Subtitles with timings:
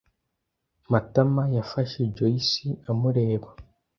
[0.91, 3.49] Matama yafashe Joyci amureba.